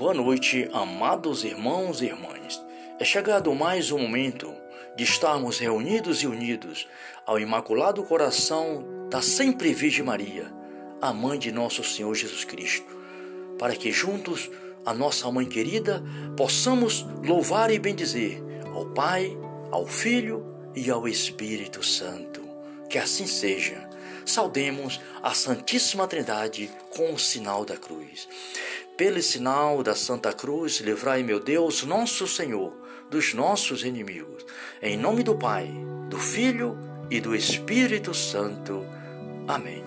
Boa 0.00 0.14
noite, 0.14 0.66
amados 0.72 1.44
irmãos 1.44 2.00
e 2.00 2.06
irmãs. 2.06 2.58
É 2.98 3.04
chegado 3.04 3.54
mais 3.54 3.92
um 3.92 3.98
momento 3.98 4.50
de 4.96 5.04
estarmos 5.04 5.58
reunidos 5.58 6.22
e 6.22 6.26
unidos 6.26 6.88
ao 7.26 7.38
Imaculado 7.38 8.02
Coração 8.04 8.82
da 9.10 9.20
Sempre 9.20 9.74
Virgem 9.74 10.02
Maria, 10.02 10.50
a 11.02 11.12
mãe 11.12 11.38
de 11.38 11.52
nosso 11.52 11.84
Senhor 11.84 12.14
Jesus 12.14 12.44
Cristo, 12.44 12.96
para 13.58 13.76
que 13.76 13.92
juntos, 13.92 14.50
a 14.86 14.94
nossa 14.94 15.30
mãe 15.30 15.44
querida, 15.44 16.02
possamos 16.34 17.06
louvar 17.22 17.70
e 17.70 17.78
bendizer 17.78 18.42
ao 18.72 18.86
Pai, 18.86 19.36
ao 19.70 19.86
Filho 19.86 20.46
e 20.74 20.90
ao 20.90 21.06
Espírito 21.06 21.84
Santo. 21.84 22.40
Que 22.88 22.96
assim 22.96 23.26
seja. 23.26 23.86
Saudemos 24.24 24.98
a 25.22 25.34
Santíssima 25.34 26.06
Trindade 26.06 26.70
com 26.88 27.12
o 27.12 27.18
sinal 27.18 27.66
da 27.66 27.76
cruz. 27.76 28.28
Pelo 28.96 29.22
sinal 29.22 29.82
da 29.82 29.94
Santa 29.94 30.32
Cruz, 30.32 30.80
livrai, 30.80 31.22
meu 31.22 31.40
Deus, 31.40 31.84
nosso 31.84 32.26
Senhor, 32.26 32.76
dos 33.10 33.34
nossos 33.34 33.82
inimigos. 33.82 34.44
Em 34.82 34.96
nome 34.96 35.22
do 35.22 35.34
Pai, 35.34 35.70
do 36.08 36.18
Filho 36.18 36.76
e 37.10 37.20
do 37.20 37.34
Espírito 37.34 38.12
Santo. 38.14 38.84
Amém. 39.48 39.84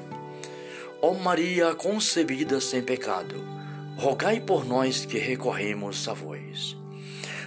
Ó 1.01 1.13
Maria 1.13 1.75
concebida 1.75 2.59
sem 2.61 2.81
pecado, 2.81 3.35
rogai 3.97 4.39
por 4.39 4.65
nós 4.65 5.05
que 5.05 5.17
recorremos 5.17 6.07
a 6.07 6.13
vós. 6.13 6.77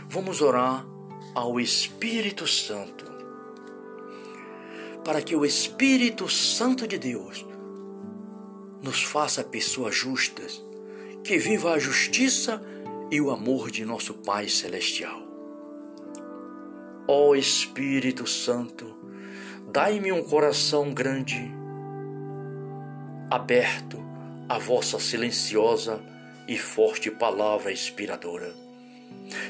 Vamos 0.08 0.40
orar 0.40 0.86
ao 1.34 1.58
Espírito 1.58 2.46
Santo, 2.46 3.04
para 5.04 5.20
que 5.20 5.34
o 5.34 5.44
Espírito 5.44 6.28
Santo 6.28 6.86
de 6.86 6.96
Deus 6.98 7.44
nos 8.82 9.02
faça 9.02 9.42
pessoas 9.42 9.94
justas 9.94 10.62
que 11.26 11.38
viva 11.38 11.72
a 11.72 11.78
justiça 11.78 12.62
e 13.10 13.20
o 13.20 13.32
amor 13.32 13.68
de 13.68 13.84
nosso 13.84 14.14
Pai 14.14 14.48
Celestial. 14.48 15.20
Ó 17.08 17.34
Espírito 17.34 18.28
Santo, 18.28 18.96
dai-me 19.72 20.12
um 20.12 20.22
coração 20.22 20.94
grande, 20.94 21.52
aberto 23.28 23.98
à 24.48 24.56
vossa 24.56 25.00
silenciosa 25.00 26.00
e 26.46 26.56
forte 26.56 27.10
palavra 27.10 27.72
inspiradora, 27.72 28.54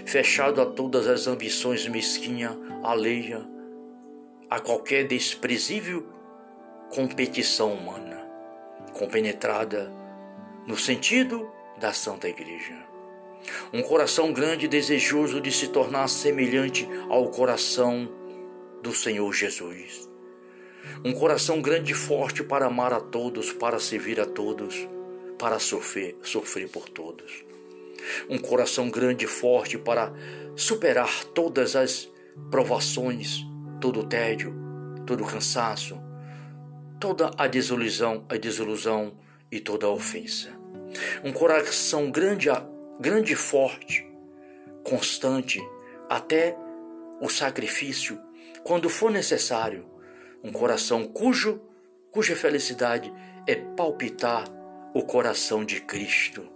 fechado 0.06 0.62
a 0.62 0.66
todas 0.66 1.06
as 1.06 1.26
ambições 1.26 1.86
mesquinha, 1.86 2.56
alheia, 2.82 3.46
a 4.48 4.58
qualquer 4.60 5.06
desprezível 5.06 6.06
competição 6.88 7.74
humana, 7.74 8.26
compenetrada 8.94 9.92
no 10.66 10.74
sentido 10.74 11.54
da 11.78 11.92
Santa 11.92 12.28
Igreja. 12.28 12.74
Um 13.72 13.82
coração 13.82 14.32
grande 14.32 14.66
desejoso 14.66 15.40
de 15.40 15.52
se 15.52 15.68
tornar 15.68 16.08
semelhante 16.08 16.88
ao 17.08 17.28
coração 17.30 18.10
do 18.82 18.92
Senhor 18.92 19.32
Jesus. 19.32 20.08
Um 21.04 21.12
coração 21.12 21.60
grande 21.60 21.92
e 21.92 21.94
forte 21.94 22.42
para 22.42 22.66
amar 22.66 22.92
a 22.92 23.00
todos, 23.00 23.52
para 23.52 23.78
servir 23.78 24.20
a 24.20 24.26
todos, 24.26 24.88
para 25.38 25.58
sofrer, 25.58 26.16
sofrer 26.22 26.68
por 26.68 26.88
todos. 26.88 27.44
Um 28.28 28.38
coração 28.38 28.88
grande 28.88 29.24
e 29.24 29.28
forte 29.28 29.76
para 29.76 30.12
superar 30.54 31.24
todas 31.24 31.76
as 31.76 32.10
provações, 32.50 33.44
todo 33.80 34.00
o 34.00 34.06
tédio, 34.06 34.54
todo 35.06 35.22
o 35.22 35.26
cansaço, 35.26 36.00
toda 36.98 37.30
a 37.36 37.46
desilusão, 37.46 38.24
a 38.28 38.36
desilusão 38.36 39.14
e 39.50 39.60
toda 39.60 39.86
a 39.86 39.90
ofensa 39.90 40.65
um 41.24 41.32
coração 41.32 42.10
grande, 42.10 42.48
grande 43.00 43.32
e 43.32 43.36
forte, 43.36 44.06
constante, 44.84 45.60
até 46.08 46.56
o 47.20 47.28
sacrifício, 47.28 48.20
quando 48.62 48.88
for 48.88 49.10
necessário, 49.10 49.86
um 50.42 50.52
coração 50.52 51.04
cujo 51.04 51.60
cuja 52.16 52.34
felicidade 52.34 53.12
é 53.46 53.54
palpitar 53.54 54.44
o 54.94 55.02
coração 55.02 55.62
de 55.62 55.82
Cristo 55.82 56.48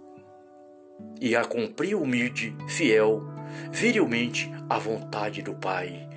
e 1.19 1.35
a 1.35 1.45
cumprir 1.45 1.93
humilde, 1.93 2.55
fiel, 2.67 3.21
virilmente 3.69 4.51
a 4.67 4.79
vontade 4.79 5.43
do 5.43 5.53
Pai. 5.53 6.09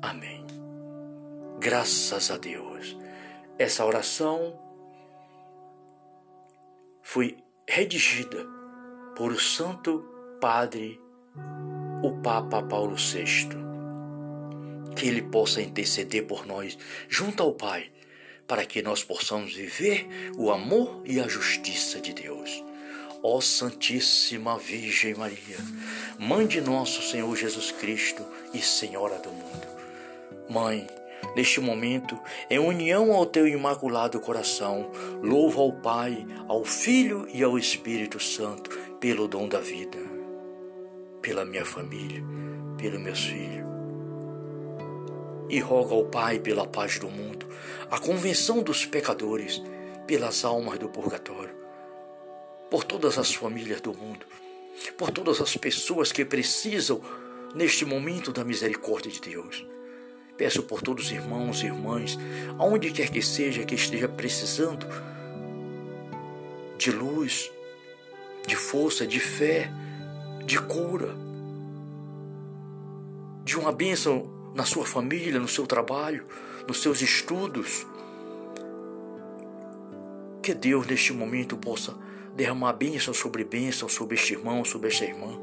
Amém. 0.00 0.46
Graças 1.60 2.30
a 2.30 2.38
Deus. 2.38 2.96
Essa 3.58 3.84
oração 3.84 4.58
foi 7.04 7.36
redigida 7.68 8.44
por 9.14 9.30
o 9.30 9.38
Santo 9.38 10.02
Padre, 10.40 10.98
o 12.02 12.10
Papa 12.22 12.62
Paulo 12.62 12.96
VI. 12.96 13.50
Que 14.96 15.06
ele 15.06 15.22
possa 15.22 15.60
interceder 15.60 16.24
por 16.24 16.46
nós 16.46 16.78
junto 17.08 17.42
ao 17.42 17.52
Pai, 17.52 17.92
para 18.48 18.64
que 18.64 18.82
nós 18.82 19.04
possamos 19.04 19.54
viver 19.54 20.08
o 20.36 20.50
amor 20.50 21.02
e 21.04 21.20
a 21.20 21.28
justiça 21.28 22.00
de 22.00 22.14
Deus. 22.14 22.64
Ó 23.22 23.40
Santíssima 23.40 24.58
Virgem 24.58 25.14
Maria, 25.14 25.58
Mãe 26.18 26.46
de 26.46 26.60
nosso 26.60 27.02
Senhor 27.02 27.36
Jesus 27.36 27.70
Cristo 27.70 28.24
e 28.52 28.60
Senhora 28.60 29.18
do 29.18 29.30
mundo. 29.30 29.66
Mãe, 30.48 30.86
Neste 31.34 31.60
momento, 31.60 32.18
em 32.48 32.58
união 32.58 33.12
ao 33.12 33.26
teu 33.26 33.48
imaculado 33.48 34.20
coração, 34.20 34.90
louvo 35.20 35.60
ao 35.60 35.72
Pai, 35.72 36.24
ao 36.46 36.64
Filho 36.64 37.26
e 37.32 37.42
ao 37.42 37.58
Espírito 37.58 38.20
Santo 38.20 38.70
pelo 39.00 39.26
dom 39.26 39.48
da 39.48 39.58
vida, 39.58 39.98
pela 41.20 41.44
minha 41.44 41.64
família, 41.64 42.22
pelos 42.78 43.00
meus 43.00 43.24
filhos. 43.24 43.64
E 45.48 45.58
rogo 45.58 45.94
ao 45.94 46.04
Pai 46.04 46.38
pela 46.38 46.66
paz 46.66 46.98
do 47.00 47.08
mundo, 47.08 47.48
a 47.90 47.98
convenção 47.98 48.62
dos 48.62 48.86
pecadores, 48.86 49.60
pelas 50.06 50.44
almas 50.44 50.78
do 50.78 50.88
purgatório, 50.88 51.54
por 52.70 52.84
todas 52.84 53.18
as 53.18 53.34
famílias 53.34 53.80
do 53.80 53.92
mundo, 53.92 54.24
por 54.96 55.10
todas 55.10 55.40
as 55.40 55.56
pessoas 55.56 56.12
que 56.12 56.24
precisam 56.24 57.00
neste 57.54 57.84
momento 57.84 58.32
da 58.32 58.44
misericórdia 58.44 59.10
de 59.10 59.20
Deus 59.20 59.73
Peço 60.36 60.62
por 60.64 60.82
todos 60.82 61.06
os 61.06 61.12
irmãos 61.12 61.62
e 61.62 61.66
irmãs, 61.66 62.18
aonde 62.58 62.90
quer 62.90 63.08
que 63.08 63.22
seja 63.22 63.64
que 63.64 63.74
esteja 63.74 64.08
precisando 64.08 64.86
de 66.76 66.90
luz, 66.90 67.50
de 68.46 68.56
força, 68.56 69.06
de 69.06 69.20
fé, 69.20 69.70
de 70.44 70.60
cura, 70.60 71.14
de 73.44 73.58
uma 73.58 73.70
bênção 73.70 74.52
na 74.54 74.64
sua 74.64 74.84
família, 74.84 75.38
no 75.38 75.48
seu 75.48 75.66
trabalho, 75.66 76.26
nos 76.66 76.82
seus 76.82 77.00
estudos. 77.00 77.86
Que 80.42 80.52
Deus 80.52 80.86
neste 80.86 81.12
momento 81.12 81.56
possa 81.56 81.94
derramar 82.34 82.72
bênção 82.72 83.14
sobre 83.14 83.44
bênção 83.44 83.88
sobre 83.88 84.16
este 84.16 84.34
irmão, 84.34 84.64
sobre 84.64 84.88
esta 84.88 85.04
irmã, 85.04 85.38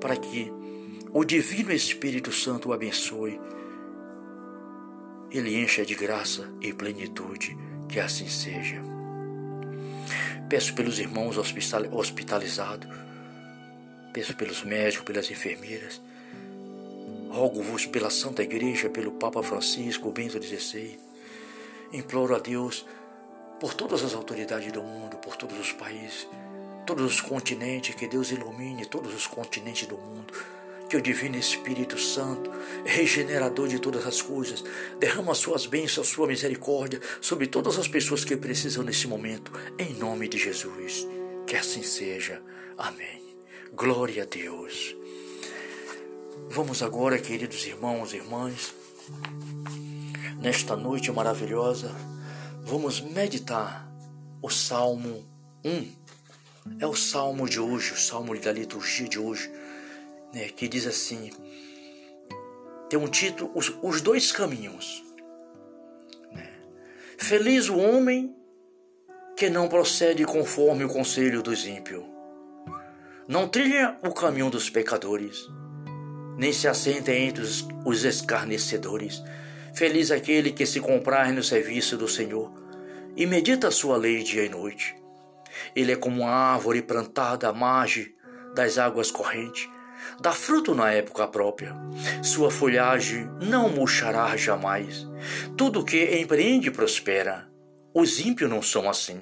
para 0.00 0.16
que 0.16 0.50
o 1.12 1.24
Divino 1.24 1.72
Espírito 1.72 2.32
Santo 2.32 2.70
o 2.70 2.72
abençoe 2.72 3.38
ele 5.30 5.62
encha 5.62 5.84
de 5.84 5.94
graça 5.94 6.48
e 6.60 6.72
plenitude, 6.72 7.56
que 7.88 8.00
assim 8.00 8.28
seja. 8.28 8.80
Peço 10.48 10.74
pelos 10.74 10.98
irmãos 10.98 11.36
hospitalizados, 11.36 12.88
peço 14.12 14.34
pelos 14.34 14.64
médicos, 14.64 15.04
pelas 15.04 15.30
enfermeiras, 15.30 16.00
rogo-vos 17.30 17.84
pela 17.84 18.08
Santa 18.08 18.42
Igreja, 18.42 18.88
pelo 18.88 19.12
Papa 19.12 19.42
Francisco, 19.42 20.10
Bento 20.10 20.42
XVI, 20.42 20.98
imploro 21.92 22.34
a 22.34 22.38
Deus 22.38 22.86
por 23.60 23.74
todas 23.74 24.02
as 24.02 24.14
autoridades 24.14 24.72
do 24.72 24.82
mundo, 24.82 25.18
por 25.18 25.36
todos 25.36 25.58
os 25.58 25.72
países, 25.72 26.26
todos 26.86 27.04
os 27.04 27.20
continentes, 27.20 27.94
que 27.94 28.08
Deus 28.08 28.30
ilumine 28.30 28.86
todos 28.86 29.14
os 29.14 29.26
continentes 29.26 29.86
do 29.86 29.98
mundo 29.98 30.32
que 30.88 30.96
o 30.96 31.02
Divino 31.02 31.36
Espírito 31.36 31.98
Santo, 31.98 32.50
regenerador 32.84 33.68
de 33.68 33.78
todas 33.78 34.06
as 34.06 34.22
coisas, 34.22 34.64
derrama 34.98 35.34
suas 35.34 35.66
bênçãos, 35.66 36.08
sua 36.08 36.26
misericórdia 36.26 37.00
sobre 37.20 37.46
todas 37.46 37.78
as 37.78 37.86
pessoas 37.86 38.24
que 38.24 38.36
precisam 38.36 38.82
nesse 38.82 39.06
momento, 39.06 39.52
em 39.78 39.92
nome 39.94 40.28
de 40.28 40.38
Jesus. 40.38 41.06
Que 41.46 41.56
assim 41.56 41.82
seja. 41.82 42.42
Amém. 42.76 43.36
Glória 43.74 44.22
a 44.22 44.26
Deus. 44.26 44.96
Vamos 46.48 46.82
agora, 46.82 47.18
queridos 47.18 47.66
irmãos 47.66 48.14
e 48.14 48.16
irmãs, 48.16 48.74
nesta 50.40 50.74
noite 50.74 51.12
maravilhosa, 51.12 51.94
vamos 52.62 53.00
meditar 53.00 53.86
o 54.40 54.48
Salmo 54.48 55.26
1. 55.62 55.98
É 56.80 56.86
o 56.86 56.94
salmo 56.94 57.48
de 57.48 57.60
hoje, 57.60 57.92
o 57.92 57.96
salmo 57.96 58.38
da 58.38 58.52
liturgia 58.52 59.08
de 59.08 59.18
hoje 59.18 59.50
né, 60.32 60.48
que 60.48 60.68
diz 60.68 60.86
assim: 60.86 61.30
tem 62.88 62.98
um 62.98 63.08
título, 63.08 63.50
Os, 63.54 63.72
os 63.82 64.00
Dois 64.00 64.32
Caminhos. 64.32 65.04
Né? 66.32 66.48
Feliz 67.18 67.68
o 67.68 67.76
homem 67.76 68.34
que 69.36 69.50
não 69.50 69.68
procede 69.68 70.24
conforme 70.24 70.84
o 70.84 70.88
conselho 70.88 71.42
dos 71.42 71.64
ímpios, 71.66 72.04
Não 73.28 73.46
trilha 73.46 73.96
o 74.02 74.12
caminho 74.12 74.50
dos 74.50 74.68
pecadores, 74.68 75.46
nem 76.36 76.52
se 76.52 76.66
assenta 76.66 77.12
entre 77.12 77.42
os, 77.42 77.64
os 77.84 78.04
escarnecedores. 78.04 79.22
Feliz 79.74 80.10
aquele 80.10 80.50
que 80.50 80.66
se 80.66 80.80
comprar 80.80 81.32
no 81.32 81.42
serviço 81.42 81.96
do 81.96 82.08
Senhor 82.08 82.50
e 83.16 83.26
medita 83.26 83.68
a 83.68 83.70
sua 83.70 83.96
lei 83.96 84.24
dia 84.24 84.44
e 84.44 84.48
noite. 84.48 84.96
Ele 85.76 85.92
é 85.92 85.96
como 85.96 86.22
uma 86.22 86.30
árvore 86.30 86.82
plantada 86.82 87.48
à 87.48 87.52
margem 87.52 88.12
das 88.54 88.78
águas 88.78 89.10
correntes, 89.10 89.68
dá 90.20 90.32
fruto 90.32 90.74
na 90.74 90.92
época 90.92 91.26
própria. 91.28 91.74
Sua 92.22 92.50
folhagem 92.50 93.28
não 93.40 93.68
murchará 93.68 94.36
jamais. 94.36 95.06
Tudo 95.56 95.84
que 95.84 96.20
empreende 96.20 96.70
prospera. 96.70 97.48
Os 97.94 98.20
ímpios 98.20 98.50
não 98.50 98.62
são 98.62 98.88
assim, 98.88 99.20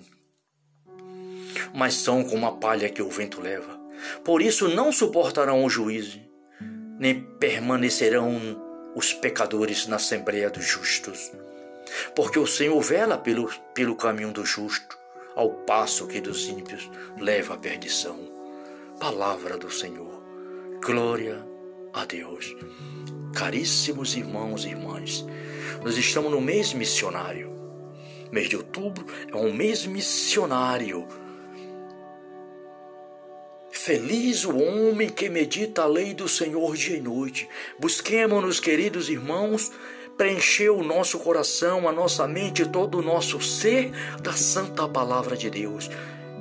mas 1.74 1.94
são 1.94 2.24
como 2.24 2.46
a 2.46 2.52
palha 2.52 2.88
que 2.88 3.02
o 3.02 3.08
vento 3.08 3.40
leva. 3.40 3.78
Por 4.24 4.42
isso 4.42 4.68
não 4.68 4.92
suportarão 4.92 5.64
o 5.64 5.70
juízo, 5.70 6.20
nem 6.98 7.20
permanecerão 7.38 8.62
os 8.94 9.12
pecadores 9.12 9.86
na 9.86 9.96
assembleia 9.96 10.50
dos 10.50 10.64
justos. 10.64 11.32
Porque 12.14 12.38
o 12.38 12.46
Senhor 12.46 12.80
vela 12.80 13.16
pelo, 13.16 13.50
pelo 13.74 13.96
caminho 13.96 14.32
do 14.32 14.44
justo, 14.44 14.98
ao 15.34 15.50
passo 15.50 16.06
que 16.06 16.20
dos 16.20 16.48
ímpios 16.48 16.90
leva 17.18 17.54
à 17.54 17.58
perdição. 17.58 18.18
Palavra 18.98 19.58
do 19.58 19.70
Senhor. 19.70 20.15
Glória 20.84 21.44
a 21.92 22.04
Deus. 22.04 22.54
Caríssimos 23.34 24.16
irmãos 24.16 24.64
e 24.64 24.68
irmãs, 24.68 25.24
nós 25.82 25.96
estamos 25.96 26.30
no 26.30 26.40
mês 26.40 26.72
missionário. 26.72 27.52
Mês 28.30 28.48
de 28.48 28.56
outubro 28.56 29.06
é 29.30 29.36
um 29.36 29.52
mês 29.52 29.86
missionário. 29.86 31.06
Feliz 33.70 34.44
o 34.44 34.56
homem 34.56 35.08
que 35.08 35.28
medita 35.28 35.82
a 35.82 35.86
lei 35.86 36.12
do 36.12 36.28
Senhor 36.28 36.76
dia 36.76 36.96
e 36.96 37.00
noite. 37.00 37.48
Busquemos-nos, 37.78 38.60
queridos 38.60 39.08
irmãos, 39.08 39.70
preencher 40.16 40.70
o 40.70 40.82
nosso 40.82 41.18
coração, 41.18 41.88
a 41.88 41.92
nossa 41.92 42.26
mente, 42.26 42.66
todo 42.66 42.98
o 42.98 43.02
nosso 43.02 43.40
ser 43.40 43.92
da 44.20 44.32
santa 44.32 44.88
palavra 44.88 45.36
de 45.36 45.50
Deus 45.50 45.88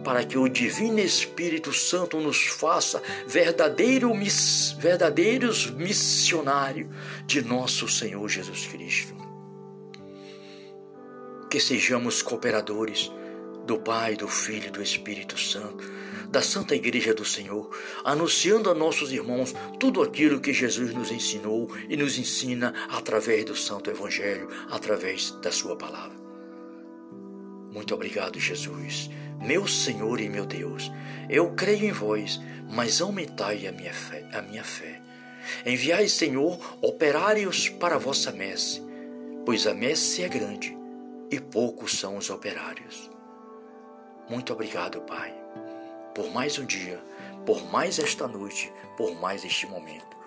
para 0.05 0.23
que 0.23 0.37
o 0.37 0.47
Divino 0.47 0.99
Espírito 0.99 1.73
Santo 1.73 2.21
nos 2.21 2.45
faça 2.45 3.01
verdadeiro, 3.25 4.13
verdadeiros 4.77 5.71
missionários 5.71 6.87
de 7.25 7.41
nosso 7.41 7.89
Senhor 7.89 8.29
Jesus 8.29 8.67
Cristo. 8.67 9.15
Que 11.49 11.59
sejamos 11.59 12.21
cooperadores 12.21 13.11
do 13.65 13.79
Pai, 13.79 14.15
do 14.15 14.27
Filho 14.27 14.67
e 14.67 14.71
do 14.71 14.81
Espírito 14.83 15.39
Santo, 15.39 15.83
da 16.29 16.41
Santa 16.41 16.75
Igreja 16.75 17.11
do 17.11 17.25
Senhor, 17.25 17.67
anunciando 18.03 18.69
a 18.69 18.75
nossos 18.75 19.11
irmãos 19.11 19.55
tudo 19.79 20.03
aquilo 20.03 20.39
que 20.39 20.53
Jesus 20.53 20.93
nos 20.93 21.09
ensinou 21.09 21.67
e 21.89 21.97
nos 21.97 22.19
ensina 22.19 22.75
através 22.89 23.43
do 23.43 23.55
Santo 23.55 23.89
Evangelho, 23.89 24.49
através 24.69 25.31
da 25.41 25.51
Sua 25.51 25.75
palavra. 25.75 26.15
Muito 27.71 27.95
obrigado, 27.95 28.39
Jesus 28.39 29.09
meu 29.41 29.67
Senhor 29.67 30.19
e 30.19 30.29
meu 30.29 30.45
Deus, 30.45 30.91
eu 31.29 31.51
creio 31.53 31.85
em 31.85 31.91
vós, 31.91 32.39
mas 32.69 33.01
aumentai 33.01 33.67
a 33.67 33.71
minha 33.71 33.93
fé. 33.93 34.27
A 34.33 34.41
minha 34.41 34.63
fé. 34.63 35.01
Enviai, 35.65 36.07
Senhor, 36.07 36.59
operários 36.81 37.69
para 37.69 37.95
a 37.95 37.99
vossa 37.99 38.31
messe, 38.31 38.81
pois 39.45 39.67
a 39.67 39.73
messe 39.73 40.23
é 40.23 40.27
grande 40.27 40.75
e 41.29 41.39
poucos 41.39 41.99
são 41.99 42.17
os 42.17 42.29
operários. 42.29 43.09
Muito 44.29 44.53
obrigado, 44.53 45.01
Pai, 45.01 45.33
por 46.15 46.31
mais 46.31 46.57
um 46.57 46.65
dia, 46.65 46.99
por 47.45 47.63
mais 47.71 47.99
esta 47.99 48.27
noite, 48.27 48.71
por 48.97 49.13
mais 49.19 49.45
este 49.45 49.67
momento. 49.67 50.17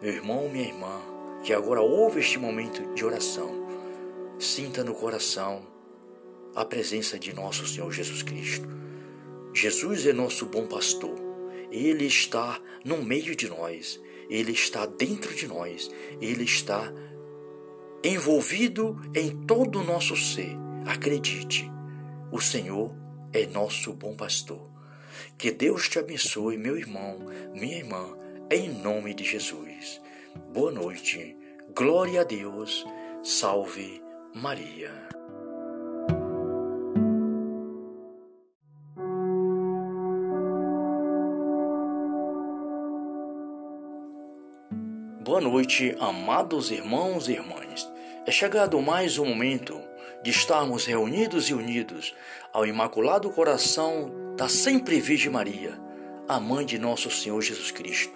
Meu 0.00 0.14
irmão, 0.14 0.48
minha 0.48 0.66
irmã, 0.66 1.00
que 1.44 1.52
agora 1.52 1.82
ouve 1.82 2.20
este 2.20 2.38
momento 2.38 2.94
de 2.94 3.04
oração, 3.04 3.50
sinta 4.38 4.82
no 4.82 4.94
coração 4.94 5.71
a 6.54 6.64
presença 6.64 7.18
de 7.18 7.32
nosso 7.32 7.66
Senhor 7.66 7.90
Jesus 7.90 8.22
Cristo. 8.22 8.68
Jesus 9.54 10.06
é 10.06 10.12
nosso 10.12 10.46
bom 10.46 10.66
pastor. 10.66 11.14
Ele 11.70 12.06
está 12.06 12.60
no 12.84 13.02
meio 13.02 13.34
de 13.34 13.48
nós, 13.48 14.00
ele 14.28 14.52
está 14.52 14.84
dentro 14.86 15.34
de 15.34 15.46
nós, 15.46 15.90
ele 16.20 16.44
está 16.44 16.92
envolvido 18.04 19.00
em 19.14 19.30
todo 19.46 19.80
o 19.80 19.84
nosso 19.84 20.16
ser. 20.16 20.56
Acredite, 20.86 21.70
o 22.30 22.40
Senhor 22.40 22.94
é 23.32 23.46
nosso 23.46 23.92
bom 23.92 24.14
pastor. 24.14 24.70
Que 25.38 25.50
Deus 25.50 25.88
te 25.88 25.98
abençoe, 25.98 26.56
meu 26.56 26.76
irmão, 26.76 27.18
minha 27.54 27.76
irmã, 27.76 28.16
em 28.50 28.68
nome 28.68 29.14
de 29.14 29.24
Jesus. 29.24 30.00
Boa 30.52 30.72
noite, 30.72 31.36
glória 31.74 32.20
a 32.20 32.24
Deus, 32.24 32.84
salve 33.22 34.02
Maria. 34.34 35.21
Boa 45.32 45.40
noite, 45.40 45.96
amados 45.98 46.70
irmãos 46.70 47.26
e 47.26 47.32
irmãs. 47.32 47.90
É 48.26 48.30
chegado 48.30 48.78
mais 48.82 49.16
um 49.16 49.24
momento 49.24 49.80
de 50.22 50.30
estarmos 50.30 50.84
reunidos 50.84 51.48
e 51.48 51.54
unidos 51.54 52.14
ao 52.52 52.66
Imaculado 52.66 53.30
Coração 53.30 54.12
da 54.36 54.46
Sempre 54.46 55.00
Virgem 55.00 55.32
Maria, 55.32 55.80
a 56.28 56.38
mãe 56.38 56.66
de 56.66 56.78
nosso 56.78 57.10
Senhor 57.10 57.40
Jesus 57.40 57.70
Cristo, 57.70 58.12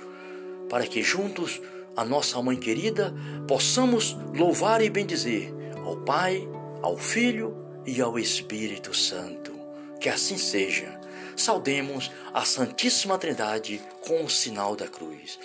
para 0.69 0.87
que 0.87 1.03
juntos, 1.03 1.59
a 1.97 2.05
nossa 2.05 2.41
mãe 2.43 2.59
querida, 2.59 3.15
possamos 3.49 4.15
louvar 4.35 4.83
e 4.83 4.91
bendizer 4.91 5.55
ao 5.87 5.97
Pai, 5.97 6.47
ao 6.83 6.99
Filho 6.99 7.57
e 7.87 7.99
ao 7.99 8.19
Espírito 8.19 8.93
Santo. 8.93 9.59
Que 9.99 10.11
assim 10.11 10.37
seja. 10.37 11.01
Saudemos 11.35 12.11
a 12.35 12.45
Santíssima 12.45 13.17
Trindade 13.17 13.81
com 14.07 14.23
o 14.23 14.29
sinal 14.29 14.77
da 14.77 14.87
cruz. 14.87 15.39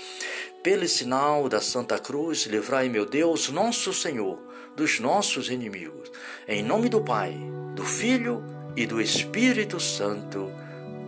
Pelo 0.63 0.87
sinal 0.87 1.49
da 1.49 1.59
Santa 1.59 1.97
Cruz, 1.97 2.45
livrai, 2.45 2.87
meu 2.87 3.03
Deus, 3.03 3.49
nosso 3.49 3.91
Senhor, 3.91 4.37
dos 4.75 4.99
nossos 4.99 5.49
inimigos. 5.49 6.11
Em 6.47 6.61
nome 6.61 6.87
do 6.87 7.01
Pai, 7.01 7.35
do 7.73 7.83
Filho 7.83 8.43
e 8.77 8.85
do 8.85 9.01
Espírito 9.01 9.79
Santo. 9.79 10.51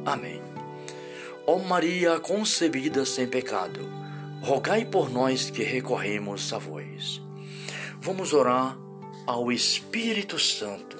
Amém. 0.04 0.42
Ó 1.46 1.60
Maria 1.60 2.20
concebida 2.20 3.06
sem 3.06 3.27
pecado, 3.27 3.88
rogai 4.42 4.86
por 4.86 5.12
nós 5.12 5.51
que 5.51 5.62
recorremos 5.62 6.51
a 6.51 6.58
vós. 6.58 7.22
Vamos 8.01 8.34
orar 8.34 8.75
ao 9.27 9.51
Espírito 9.51 10.39
Santo, 10.39 10.98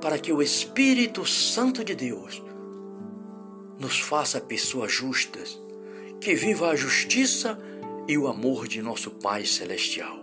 para 0.00 0.18
que 0.18 0.32
o 0.32 0.42
Espírito 0.42 1.24
Santo 1.24 1.84
de 1.84 1.94
Deus 1.94 2.42
nos 3.78 4.00
faça 4.00 4.40
pessoas 4.40 4.90
justas 4.90 5.67
que 6.20 6.34
viva 6.34 6.70
a 6.70 6.76
justiça 6.76 7.58
e 8.08 8.18
o 8.18 8.26
amor 8.26 8.66
de 8.66 8.82
nosso 8.82 9.10
Pai 9.10 9.44
Celestial. 9.44 10.18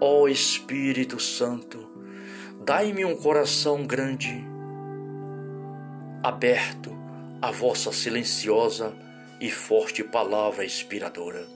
Ó 0.00 0.28
Espírito 0.28 1.18
Santo, 1.18 1.88
dai-me 2.64 3.04
um 3.04 3.16
coração 3.16 3.84
grande, 3.86 4.44
aberto 6.22 6.90
à 7.42 7.50
vossa 7.50 7.92
silenciosa 7.92 8.94
e 9.40 9.50
forte 9.50 10.04
palavra 10.04 10.64
inspiradora, 10.64 11.46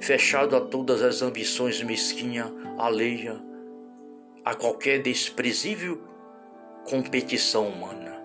fechado 0.00 0.54
a 0.56 0.60
todas 0.60 1.02
as 1.02 1.20
ambições 1.20 1.82
mesquinha, 1.82 2.52
alheia, 2.78 3.42
a 4.44 4.54
qualquer 4.54 5.02
desprezível 5.02 6.00
competição 6.88 7.66
humana, 7.66 8.22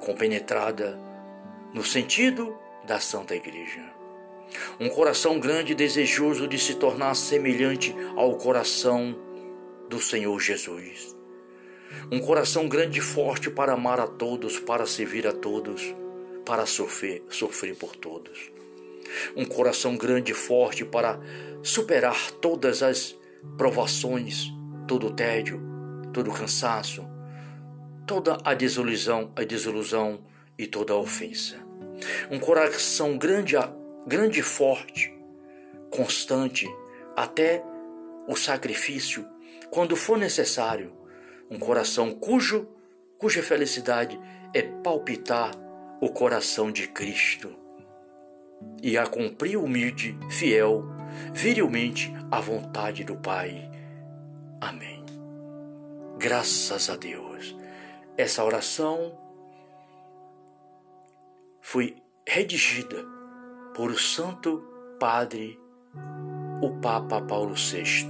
compenetrada 0.00 0.96
no 1.74 1.84
sentido 1.84 2.56
da 2.88 2.98
Santa 2.98 3.36
Igreja. 3.36 3.84
Um 4.80 4.88
coração 4.88 5.38
grande 5.38 5.72
e 5.72 5.74
desejoso 5.74 6.48
de 6.48 6.58
se 6.58 6.74
tornar 6.74 7.14
semelhante 7.14 7.94
ao 8.16 8.34
coração 8.36 9.14
do 9.90 10.00
Senhor 10.00 10.40
Jesus. 10.40 11.14
Um 12.10 12.18
coração 12.18 12.66
grande 12.66 12.98
e 12.98 13.02
forte 13.02 13.50
para 13.50 13.74
amar 13.74 14.00
a 14.00 14.06
todos, 14.06 14.58
para 14.58 14.86
servir 14.86 15.26
a 15.26 15.34
todos, 15.34 15.94
para 16.46 16.64
sofrer, 16.64 17.22
sofrer 17.28 17.76
por 17.76 17.94
todos. 17.94 18.50
Um 19.36 19.44
coração 19.44 19.94
grande 19.94 20.32
e 20.32 20.34
forte 20.34 20.82
para 20.82 21.20
superar 21.62 22.30
todas 22.40 22.82
as 22.82 23.14
provações, 23.58 24.50
todo 24.86 25.08
o 25.08 25.12
tédio, 25.12 25.60
todo 26.14 26.30
o 26.30 26.34
cansaço, 26.34 27.06
toda 28.06 28.38
a 28.42 28.54
desilusão, 28.54 29.30
a 29.36 29.44
desilusão 29.44 30.24
e 30.58 30.66
toda 30.66 30.94
a 30.94 30.96
ofensa. 30.96 31.67
Um 32.30 32.38
coração 32.38 33.16
grande, 33.16 33.54
grande 34.06 34.40
e 34.40 34.42
forte, 34.42 35.12
constante, 35.90 36.66
até 37.16 37.62
o 38.26 38.36
sacrifício, 38.36 39.26
quando 39.70 39.96
for 39.96 40.18
necessário. 40.18 40.92
Um 41.50 41.58
coração 41.58 42.12
cujo, 42.12 42.68
cuja 43.16 43.42
felicidade 43.42 44.20
é 44.54 44.62
palpitar 44.62 45.50
o 46.00 46.10
coração 46.10 46.70
de 46.70 46.86
Cristo 46.88 47.54
e 48.82 48.96
a 48.96 49.06
cumprir 49.06 49.56
humilde, 49.56 50.16
fiel, 50.30 50.84
virilmente 51.32 52.12
a 52.30 52.40
vontade 52.40 53.04
do 53.04 53.16
Pai. 53.16 53.70
Amém. 54.60 55.04
Graças 56.18 56.90
a 56.90 56.96
Deus. 56.96 57.56
Essa 58.16 58.44
oração 58.44 59.16
foi 61.70 61.94
redigida 62.26 63.04
por 63.74 63.90
o 63.90 63.98
Santo 63.98 64.64
Padre, 64.98 65.60
o 66.62 66.70
Papa 66.80 67.20
Paulo 67.20 67.54
VI. 67.54 68.08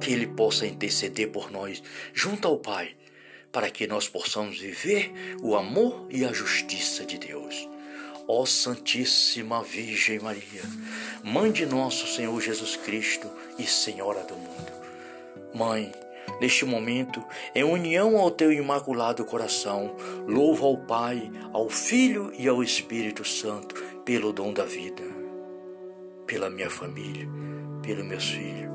Que 0.00 0.12
ele 0.12 0.28
possa 0.28 0.64
interceder 0.64 1.32
por 1.32 1.50
nós 1.50 1.82
junto 2.12 2.46
ao 2.46 2.56
Pai, 2.56 2.94
para 3.50 3.68
que 3.68 3.88
nós 3.88 4.08
possamos 4.08 4.60
viver 4.60 5.12
o 5.42 5.56
amor 5.56 6.06
e 6.08 6.24
a 6.24 6.32
justiça 6.32 7.04
de 7.04 7.18
Deus. 7.18 7.68
Ó 8.28 8.46
Santíssima 8.46 9.64
Virgem 9.64 10.20
Maria, 10.20 10.62
Mãe 11.24 11.50
de 11.50 11.66
nosso 11.66 12.06
Senhor 12.06 12.40
Jesus 12.40 12.76
Cristo 12.76 13.28
e 13.58 13.66
Senhora 13.66 14.22
do 14.22 14.36
mundo. 14.36 14.72
Mãe, 15.52 15.92
neste 16.40 16.64
momento, 16.64 17.22
em 17.54 17.64
união 17.64 18.18
ao 18.18 18.30
teu 18.30 18.52
imaculado 18.52 19.24
coração, 19.24 19.94
louvo 20.26 20.66
ao 20.66 20.78
Pai, 20.78 21.30
ao 21.52 21.68
Filho 21.68 22.32
e 22.38 22.48
ao 22.48 22.62
Espírito 22.62 23.24
Santo 23.24 23.74
pelo 24.04 24.32
dom 24.32 24.52
da 24.52 24.64
vida, 24.64 25.02
pela 26.26 26.50
minha 26.50 26.70
família, 26.70 27.28
pelos 27.82 28.04
meus 28.04 28.28
filhos. 28.28 28.72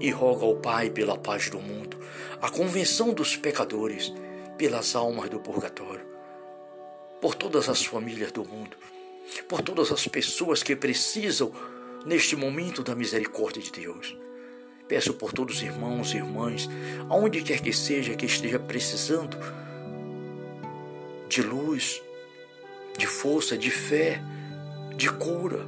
E 0.00 0.10
rogo 0.10 0.46
ao 0.46 0.56
Pai 0.56 0.90
pela 0.90 1.18
paz 1.18 1.50
do 1.50 1.60
mundo, 1.60 1.98
a 2.40 2.50
convenção 2.50 3.12
dos 3.12 3.36
pecadores, 3.36 4.12
pelas 4.56 4.94
almas 4.94 5.28
do 5.28 5.40
purgatório 5.40 6.10
por 7.20 7.34
todas 7.34 7.68
as 7.68 7.84
famílias 7.84 8.32
do 8.32 8.44
mundo, 8.44 8.76
por 9.46 9.60
todas 9.60 9.92
as 9.92 10.08
pessoas 10.08 10.62
que 10.62 10.74
precisam 10.74 11.52
neste 12.06 12.34
momento 12.34 12.82
da 12.82 12.94
misericórdia 12.94 13.60
de 13.60 13.70
Deus. 13.70 14.16
Peço 14.90 15.14
por 15.14 15.32
todos 15.32 15.58
os 15.58 15.62
irmãos 15.62 16.12
e 16.12 16.16
irmãs, 16.16 16.68
aonde 17.08 17.42
quer 17.42 17.60
que 17.60 17.72
seja 17.72 18.16
que 18.16 18.26
esteja 18.26 18.58
precisando 18.58 19.38
de 21.28 21.42
luz, 21.42 22.02
de 22.98 23.06
força, 23.06 23.56
de 23.56 23.70
fé, 23.70 24.20
de 24.96 25.08
cura, 25.08 25.64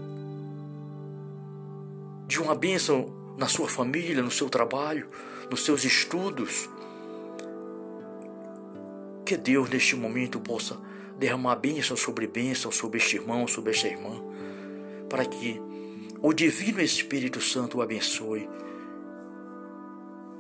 de 2.27 2.43
uma 2.43 2.57
bênção 2.57 3.15
na 3.39 3.47
sua 3.47 3.69
família, 3.69 4.25
no 4.25 4.31
seu 4.31 4.51
trabalho, 4.51 5.09
nos 5.49 5.65
seus 5.65 5.85
estudos. 5.85 6.69
Que 9.25 9.37
Deus 9.37 9.71
neste 9.71 9.95
momento 9.95 10.41
possa 10.41 10.77
derramar 11.17 11.55
bênção 11.55 11.97
sobre 11.97 12.27
bênção 12.27 12.73
sobre 12.73 12.99
este 12.99 13.15
irmão, 13.15 13.47
sobre 13.47 13.71
esta 13.71 13.87
irmã, 13.87 14.21
para 15.09 15.25
que 15.25 15.63
o 16.21 16.33
Divino 16.33 16.81
Espírito 16.81 17.41
Santo 17.41 17.79
o 17.79 17.83
abençoe. 17.83 18.49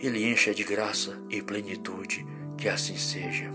Ele 0.02 0.28
encha 0.28 0.52
de 0.52 0.64
graça 0.64 1.16
e 1.30 1.40
plenitude, 1.40 2.26
que 2.58 2.68
assim 2.68 2.96
seja. 2.96 3.48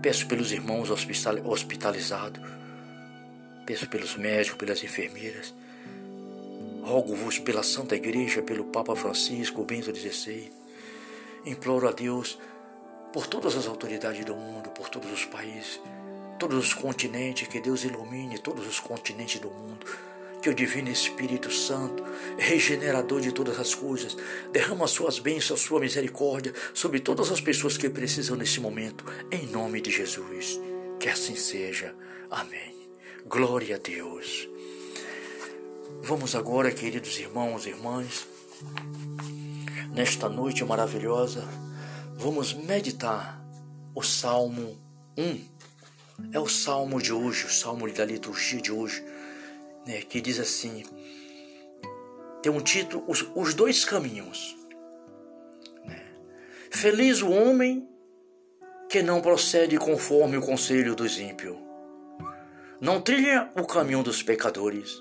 Peço 0.00 0.28
pelos 0.28 0.52
irmãos 0.52 0.90
hospitalizados, 0.90 2.40
peço 3.66 3.88
pelos 3.88 4.16
médicos, 4.16 4.56
pelas 4.56 4.84
enfermeiras, 4.84 5.52
rogo-vos 6.84 7.40
pela 7.40 7.64
Santa 7.64 7.96
Igreja, 7.96 8.42
pelo 8.42 8.66
Papa 8.66 8.94
Francisco, 8.94 9.64
Bento 9.64 9.92
XVI. 9.92 10.52
Imploro 11.44 11.88
a 11.88 11.92
Deus 11.92 12.38
por 13.12 13.26
todas 13.26 13.56
as 13.56 13.66
autoridades 13.66 14.24
do 14.24 14.36
mundo, 14.36 14.70
por 14.70 14.88
todos 14.88 15.10
os 15.10 15.24
países, 15.24 15.80
todos 16.38 16.64
os 16.64 16.72
continentes, 16.72 17.48
que 17.48 17.60
Deus 17.60 17.82
ilumine 17.82 18.38
todos 18.38 18.64
os 18.64 18.78
continentes 18.78 19.40
do 19.40 19.50
mundo. 19.50 19.84
Que 20.46 20.50
o 20.50 20.54
Divino 20.54 20.88
Espírito 20.88 21.50
Santo, 21.50 22.04
regenerador 22.38 23.20
de 23.20 23.32
todas 23.32 23.58
as 23.58 23.74
coisas, 23.74 24.16
derrama 24.52 24.86
suas 24.86 25.18
bênçãos, 25.18 25.58
sua 25.58 25.80
misericórdia 25.80 26.54
sobre 26.72 27.00
todas 27.00 27.32
as 27.32 27.40
pessoas 27.40 27.76
que 27.76 27.90
precisam 27.90 28.36
nesse 28.36 28.60
momento, 28.60 29.04
em 29.28 29.44
nome 29.48 29.80
de 29.80 29.90
Jesus. 29.90 30.60
Que 31.00 31.08
assim 31.08 31.34
seja. 31.34 31.92
Amém. 32.30 32.88
Glória 33.26 33.74
a 33.74 33.78
Deus. 33.80 34.48
Vamos 36.00 36.36
agora, 36.36 36.70
queridos 36.70 37.18
irmãos 37.18 37.66
e 37.66 37.70
irmãs, 37.70 38.28
nesta 39.92 40.28
noite 40.28 40.64
maravilhosa 40.64 41.42
vamos 42.14 42.54
meditar 42.54 43.44
o 43.92 44.00
Salmo 44.00 44.78
1. 45.18 45.56
É 46.32 46.38
o 46.38 46.48
salmo 46.48 47.02
de 47.02 47.12
hoje, 47.12 47.46
o 47.46 47.50
salmo 47.50 47.92
da 47.92 48.04
liturgia 48.04 48.60
de 48.60 48.72
hoje, 48.72 49.04
né, 49.86 50.02
que 50.02 50.20
diz 50.20 50.38
assim: 50.38 50.84
tem 52.42 52.52
um 52.52 52.60
título, 52.60 53.04
Os, 53.06 53.26
os 53.34 53.54
Dois 53.54 53.84
Caminhos. 53.84 54.56
Né? 55.84 56.02
Feliz 56.70 57.22
o 57.22 57.30
homem 57.30 57.88
que 58.88 59.02
não 59.02 59.20
procede 59.20 59.78
conforme 59.78 60.36
o 60.36 60.42
conselho 60.42 60.94
dos 60.94 61.18
ímpios, 61.18 61.56
não 62.80 63.00
trilha 63.00 63.50
o 63.56 63.64
caminho 63.64 64.02
dos 64.02 64.22
pecadores, 64.22 65.00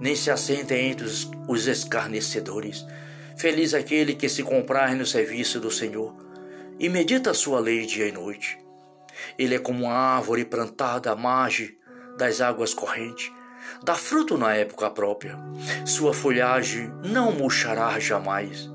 nem 0.00 0.14
se 0.14 0.30
assenta 0.30 0.74
entre 0.74 1.04
os, 1.04 1.30
os 1.48 1.66
escarnecedores 1.66 2.84
Feliz 3.36 3.74
aquele 3.74 4.14
que 4.14 4.30
se 4.30 4.42
comprar 4.42 4.96
no 4.96 5.04
serviço 5.04 5.60
do 5.60 5.70
Senhor 5.70 6.16
e 6.80 6.88
medita 6.88 7.32
a 7.32 7.34
sua 7.34 7.60
lei 7.60 7.84
dia 7.84 8.08
e 8.08 8.12
noite. 8.12 8.58
Ele 9.38 9.54
é 9.54 9.58
como 9.58 9.84
uma 9.84 9.92
árvore 9.92 10.42
plantada 10.46 11.12
à 11.12 11.16
margem 11.16 11.76
das 12.16 12.40
águas 12.40 12.72
correntes, 12.72 13.30
dá 13.82 13.94
fruto 13.94 14.36
na 14.36 14.54
época 14.54 14.90
própria. 14.90 15.38
Sua 15.84 16.12
folhagem 16.12 16.92
não 17.04 17.32
murchará 17.32 17.98
jamais. 17.98 18.70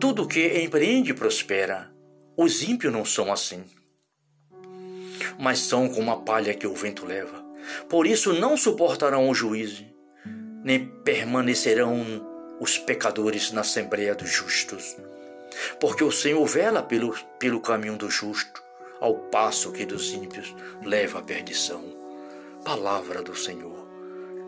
Tudo 0.00 0.26
que 0.26 0.62
empreende 0.62 1.14
prospera. 1.14 1.90
Os 2.36 2.62
ímpios 2.62 2.92
não 2.92 3.04
são 3.04 3.32
assim, 3.32 3.64
mas 5.38 5.58
são 5.60 5.88
como 5.88 6.10
a 6.10 6.16
palha 6.16 6.54
que 6.54 6.66
o 6.66 6.74
vento 6.74 7.06
leva. 7.06 7.44
Por 7.88 8.06
isso 8.06 8.32
não 8.32 8.56
suportarão 8.56 9.28
o 9.28 9.34
juízo, 9.34 9.84
nem 10.62 10.86
permanecerão 11.04 12.04
os 12.60 12.78
pecadores 12.78 13.50
na 13.52 13.62
Assembleia 13.62 14.14
dos 14.14 14.30
Justos. 14.30 14.96
Porque 15.80 16.04
o 16.04 16.12
Senhor 16.12 16.44
vela 16.46 16.82
pelo, 16.82 17.14
pelo 17.38 17.60
caminho 17.60 17.96
do 17.96 18.10
justo, 18.10 18.62
ao 19.00 19.14
passo 19.14 19.72
que 19.72 19.86
dos 19.86 20.12
ímpios 20.12 20.54
leva 20.84 21.18
à 21.20 21.22
perdição. 21.22 21.82
Palavra 22.64 23.22
do 23.22 23.34
Senhor. 23.34 23.85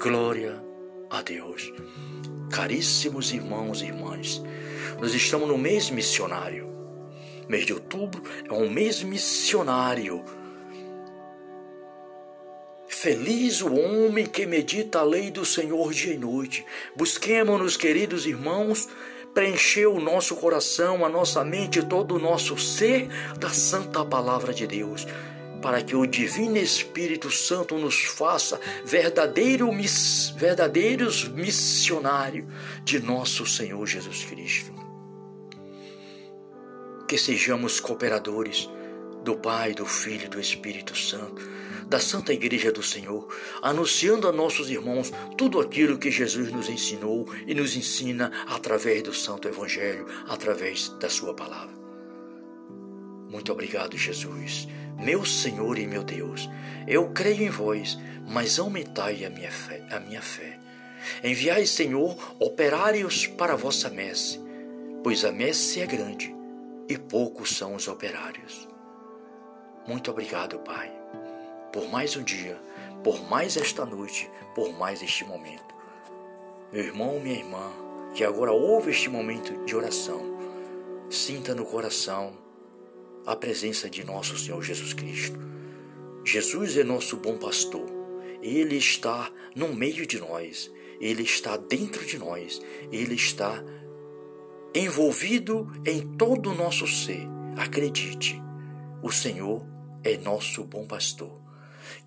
Glória 0.00 0.62
a 1.11 1.23
Deus. 1.23 1.73
Caríssimos 2.50 3.33
irmãos 3.33 3.83
e 3.83 3.87
irmãs, 3.87 4.43
nós 5.00 5.12
estamos 5.12 5.49
no 5.49 5.59
mês 5.59 5.90
missionário. 5.90 6.69
Mês 7.49 7.67
de 7.67 7.73
outubro 7.73 8.23
é 8.49 8.52
um 8.52 8.69
mês 8.71 9.02
missionário 9.02 10.25
Feliz 13.00 13.62
o 13.62 13.73
homem 13.73 14.26
que 14.26 14.45
medita 14.45 14.99
a 14.99 15.05
lei 15.05 15.31
do 15.31 15.45
Senhor 15.45 15.93
dia 15.93 16.14
e 16.14 16.19
noite. 16.19 16.67
Busquemos-nos, 16.97 17.76
queridos 17.76 18.26
irmãos, 18.26 18.88
preencher 19.33 19.87
o 19.87 20.00
nosso 20.00 20.35
coração, 20.35 21.05
a 21.05 21.09
nossa 21.09 21.45
mente, 21.45 21.81
todo 21.81 22.17
o 22.17 22.19
nosso 22.19 22.59
ser 22.59 23.07
da 23.38 23.50
santa 23.50 24.05
palavra 24.05 24.52
de 24.52 24.67
Deus, 24.67 25.07
para 25.61 25.83
que 25.83 25.97
o 25.97 26.07
divino 26.07 26.57
Espírito 26.57 27.31
Santo 27.31 27.77
nos 27.77 28.05
faça 28.05 28.61
verdadeiro, 28.85 29.71
verdadeiros 30.37 31.29
missionários 31.29 32.47
de 32.85 33.00
nosso 33.00 33.47
Senhor 33.47 33.87
Jesus 33.87 34.25
Cristo. 34.25 34.73
Que 37.07 37.19
sejamos 37.19 37.81
cooperadores 37.81 38.69
do 39.25 39.37
Pai, 39.37 39.75
do 39.75 39.87
Filho 39.87 40.27
e 40.27 40.29
do 40.29 40.41
Espírito 40.41 40.97
Santo 40.97 41.59
da 41.88 41.99
Santa 41.99 42.35
Igreja 42.35 42.71
do 42.71 42.83
Senhor, 42.83 43.27
anunciando 43.62 44.29
a 44.29 44.33
nossos 44.33 44.69
irmãos 44.69 45.11
tudo 45.38 45.59
aquilo 45.59 45.99
que 45.99 46.11
Jesus 46.11 46.53
nos 46.53 46.69
ensinou 46.69 47.27
e 47.47 47.55
nos 47.55 47.77
ensina 47.77 48.31
através 48.47 49.03
do 49.03 49.15
Santo 49.15 49.49
Evangelho, 49.49 50.07
através 50.29 50.91
da 51.00 51.09
Sua 51.09 51.33
palavra. 51.33 51.75
Muito 53.29 53.53
obrigado, 53.53 53.97
Jesus, 53.97 54.69
meu 54.99 55.25
Senhor 55.25 55.78
e 55.78 55.87
meu 55.87 56.02
Deus. 56.02 56.49
Eu 56.87 57.11
creio 57.11 57.43
em 57.43 57.50
vós, 57.50 57.99
mas 58.26 58.59
aumentai 58.59 59.25
a 59.25 59.31
minha 59.31 59.50
fé. 59.50 59.83
A 59.90 60.00
minha 60.00 60.21
fé. 60.21 60.59
Enviai, 61.23 61.67
Senhor, 61.67 62.17
operários 62.38 63.26
para 63.26 63.52
a 63.52 63.57
vossa 63.57 63.88
messe, 63.88 64.40
pois 65.02 65.25
a 65.25 65.33
messe 65.33 65.81
é 65.81 65.87
grande 65.87 66.35
e 66.88 66.99
poucos 66.99 67.57
são 67.57 67.75
os 67.75 67.87
operários. 67.87 68.69
Muito 69.87 70.11
obrigado, 70.11 70.59
Pai 70.59 70.99
por 71.73 71.88
mais 71.88 72.17
um 72.17 72.23
dia, 72.23 72.61
por 73.05 73.28
mais 73.28 73.57
esta 73.57 73.85
noite, 73.85 74.31
por 74.55 74.73
mais 74.73 75.02
este 75.02 75.25
momento. 75.25 75.75
Meu 76.73 76.83
irmão, 76.85 77.21
minha 77.21 77.38
irmã, 77.38 77.71
que 78.14 78.25
agora 78.25 78.52
ouve 78.52 78.90
este 78.90 79.09
momento 79.09 79.64
de 79.64 79.76
oração, 79.76 80.21
sinta 81.11 81.55
no 81.55 81.64
coração 81.64 82.33
a 83.27 83.37
presença 83.37 83.89
de 83.89 84.05
nosso 84.05 84.37
Senhor 84.39 84.63
Jesus 84.63 84.93
Cristo. 84.93 85.39
Jesus 86.25 86.77
é 86.77 86.85
nosso 86.85 87.17
bom 87.17 87.39
pastor. 87.39 87.87
Ele 88.43 88.77
está 88.77 89.31
no 89.55 89.75
meio 89.75 90.07
de 90.07 90.19
nós, 90.19 90.71
ele 91.01 91.23
está 91.23 91.57
dentro 91.57 92.05
de 92.05 92.19
nós, 92.19 92.61
ele 92.93 93.15
está 93.15 93.63
envolvido 94.75 95.71
em 95.85 96.17
todo 96.17 96.51
o 96.51 96.55
nosso 96.55 96.87
ser. 96.87 97.27
Acredite, 97.57 98.41
o 99.03 99.11
Senhor 99.11 99.67
é 100.05 100.17
nosso 100.17 100.65
bom 100.65 100.87
pastor. 100.87 101.41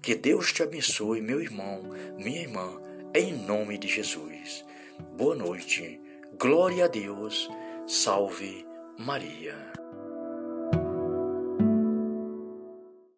Que 0.01 0.15
Deus 0.15 0.53
te 0.53 0.63
abençoe, 0.63 1.21
meu 1.21 1.41
irmão, 1.41 1.83
minha 2.17 2.41
irmã, 2.41 2.81
em 3.13 3.33
nome 3.33 3.77
de 3.77 3.87
Jesus. 3.87 4.65
Boa 5.17 5.35
noite, 5.35 5.99
glória 6.39 6.85
a 6.85 6.87
Deus, 6.87 7.49
salve 7.87 8.65
Maria. 8.97 9.80